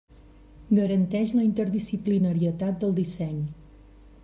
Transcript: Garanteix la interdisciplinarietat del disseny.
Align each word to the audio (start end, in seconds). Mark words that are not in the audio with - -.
Garanteix 0.77 1.35
la 1.35 1.43
interdisciplinarietat 1.49 2.83
del 2.85 2.99
disseny. 3.03 3.39